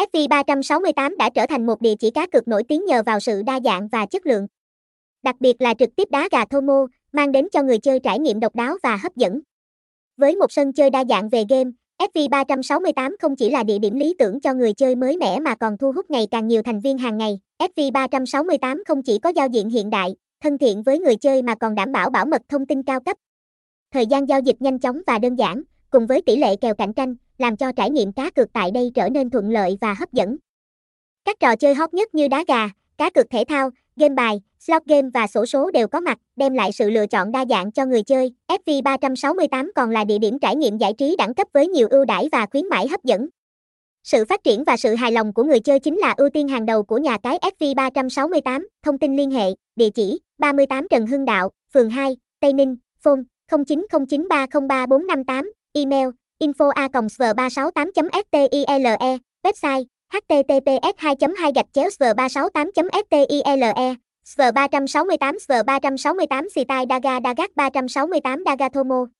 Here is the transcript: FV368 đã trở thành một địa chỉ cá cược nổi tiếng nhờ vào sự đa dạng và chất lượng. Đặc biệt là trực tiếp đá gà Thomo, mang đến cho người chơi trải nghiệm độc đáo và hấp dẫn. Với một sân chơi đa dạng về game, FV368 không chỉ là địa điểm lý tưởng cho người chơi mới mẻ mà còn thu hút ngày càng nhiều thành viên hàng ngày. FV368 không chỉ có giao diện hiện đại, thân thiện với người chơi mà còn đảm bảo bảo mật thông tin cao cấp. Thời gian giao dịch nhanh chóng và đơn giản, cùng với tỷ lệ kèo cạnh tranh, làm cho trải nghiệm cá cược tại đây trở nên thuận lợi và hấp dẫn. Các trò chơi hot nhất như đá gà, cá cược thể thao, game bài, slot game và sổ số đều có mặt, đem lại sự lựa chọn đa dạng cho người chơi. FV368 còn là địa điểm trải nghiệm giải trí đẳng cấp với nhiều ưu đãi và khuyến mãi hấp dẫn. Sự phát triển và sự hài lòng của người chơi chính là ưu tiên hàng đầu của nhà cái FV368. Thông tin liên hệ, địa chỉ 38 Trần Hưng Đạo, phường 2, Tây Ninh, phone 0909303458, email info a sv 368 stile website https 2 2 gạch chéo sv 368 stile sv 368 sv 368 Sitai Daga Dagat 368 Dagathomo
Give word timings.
FV368 0.00 1.16
đã 1.16 1.30
trở 1.30 1.46
thành 1.46 1.66
một 1.66 1.80
địa 1.80 1.94
chỉ 1.98 2.10
cá 2.10 2.26
cược 2.26 2.48
nổi 2.48 2.62
tiếng 2.68 2.84
nhờ 2.84 3.02
vào 3.06 3.20
sự 3.20 3.42
đa 3.42 3.60
dạng 3.64 3.88
và 3.88 4.06
chất 4.06 4.26
lượng. 4.26 4.46
Đặc 5.22 5.36
biệt 5.40 5.62
là 5.62 5.74
trực 5.74 5.96
tiếp 5.96 6.08
đá 6.10 6.28
gà 6.32 6.44
Thomo, 6.44 6.86
mang 7.12 7.32
đến 7.32 7.48
cho 7.52 7.62
người 7.62 7.78
chơi 7.78 8.00
trải 8.00 8.18
nghiệm 8.18 8.40
độc 8.40 8.54
đáo 8.54 8.76
và 8.82 8.96
hấp 8.96 9.16
dẫn. 9.16 9.40
Với 10.16 10.36
một 10.36 10.52
sân 10.52 10.72
chơi 10.72 10.90
đa 10.90 11.04
dạng 11.04 11.28
về 11.28 11.44
game, 11.48 11.70
FV368 11.98 13.14
không 13.20 13.36
chỉ 13.36 13.50
là 13.50 13.62
địa 13.62 13.78
điểm 13.78 13.94
lý 13.94 14.14
tưởng 14.18 14.40
cho 14.40 14.54
người 14.54 14.72
chơi 14.72 14.94
mới 14.94 15.16
mẻ 15.16 15.40
mà 15.40 15.54
còn 15.54 15.78
thu 15.78 15.92
hút 15.92 16.10
ngày 16.10 16.26
càng 16.30 16.48
nhiều 16.48 16.62
thành 16.62 16.80
viên 16.80 16.98
hàng 16.98 17.18
ngày. 17.18 17.40
FV368 17.58 18.82
không 18.88 19.02
chỉ 19.02 19.18
có 19.18 19.28
giao 19.28 19.48
diện 19.48 19.68
hiện 19.68 19.90
đại, 19.90 20.14
thân 20.42 20.58
thiện 20.58 20.82
với 20.82 20.98
người 20.98 21.16
chơi 21.16 21.42
mà 21.42 21.54
còn 21.54 21.74
đảm 21.74 21.92
bảo 21.92 22.10
bảo 22.10 22.26
mật 22.26 22.42
thông 22.48 22.66
tin 22.66 22.82
cao 22.82 23.00
cấp. 23.00 23.16
Thời 23.92 24.06
gian 24.06 24.28
giao 24.28 24.40
dịch 24.40 24.56
nhanh 24.60 24.78
chóng 24.78 25.00
và 25.06 25.18
đơn 25.18 25.34
giản, 25.34 25.62
cùng 25.90 26.06
với 26.06 26.22
tỷ 26.22 26.36
lệ 26.36 26.56
kèo 26.56 26.74
cạnh 26.74 26.92
tranh, 26.92 27.14
làm 27.40 27.56
cho 27.56 27.72
trải 27.72 27.90
nghiệm 27.90 28.12
cá 28.12 28.30
cược 28.30 28.52
tại 28.52 28.70
đây 28.70 28.90
trở 28.94 29.08
nên 29.08 29.30
thuận 29.30 29.50
lợi 29.50 29.78
và 29.80 29.94
hấp 29.94 30.12
dẫn. 30.12 30.36
Các 31.24 31.40
trò 31.40 31.56
chơi 31.56 31.74
hot 31.74 31.94
nhất 31.94 32.14
như 32.14 32.28
đá 32.28 32.44
gà, 32.48 32.68
cá 32.98 33.10
cược 33.10 33.30
thể 33.30 33.44
thao, 33.48 33.70
game 33.96 34.14
bài, 34.14 34.40
slot 34.58 34.82
game 34.86 35.08
và 35.14 35.26
sổ 35.26 35.46
số 35.46 35.70
đều 35.70 35.88
có 35.88 36.00
mặt, 36.00 36.18
đem 36.36 36.54
lại 36.54 36.72
sự 36.72 36.90
lựa 36.90 37.06
chọn 37.06 37.32
đa 37.32 37.44
dạng 37.44 37.72
cho 37.72 37.86
người 37.86 38.02
chơi. 38.02 38.32
FV368 38.48 39.70
còn 39.74 39.90
là 39.90 40.04
địa 40.04 40.18
điểm 40.18 40.38
trải 40.38 40.56
nghiệm 40.56 40.78
giải 40.78 40.92
trí 40.92 41.16
đẳng 41.16 41.34
cấp 41.34 41.48
với 41.52 41.68
nhiều 41.68 41.88
ưu 41.90 42.04
đãi 42.04 42.28
và 42.32 42.46
khuyến 42.46 42.68
mãi 42.68 42.88
hấp 42.88 43.04
dẫn. 43.04 43.28
Sự 44.04 44.24
phát 44.24 44.44
triển 44.44 44.64
và 44.64 44.76
sự 44.76 44.94
hài 44.94 45.12
lòng 45.12 45.32
của 45.32 45.44
người 45.44 45.60
chơi 45.60 45.80
chính 45.80 45.98
là 45.98 46.14
ưu 46.16 46.30
tiên 46.30 46.48
hàng 46.48 46.66
đầu 46.66 46.82
của 46.82 46.98
nhà 46.98 47.18
cái 47.18 47.38
FV368. 47.58 48.66
Thông 48.82 48.98
tin 48.98 49.16
liên 49.16 49.30
hệ, 49.30 49.46
địa 49.76 49.90
chỉ 49.90 50.20
38 50.38 50.88
Trần 50.90 51.06
Hưng 51.06 51.24
Đạo, 51.24 51.50
phường 51.74 51.90
2, 51.90 52.16
Tây 52.40 52.52
Ninh, 52.52 52.76
phone 53.02 53.20
0909303458, 53.50 55.50
email 55.72 56.08
info 56.40 56.66
a 56.76 56.88
sv 56.88 57.22
368 57.36 58.18
stile 58.30 59.18
website 59.44 59.86
https 60.12 60.94
2 60.96 61.14
2 61.16 61.52
gạch 61.52 61.66
chéo 61.72 61.90
sv 61.90 62.02
368 62.16 62.82
stile 63.04 63.96
sv 64.24 64.40
368 64.54 65.38
sv 65.38 65.52
368 65.66 66.48
Sitai 66.54 66.84
Daga 66.86 67.20
Dagat 67.20 67.50
368 67.56 68.44
Dagathomo 68.44 69.19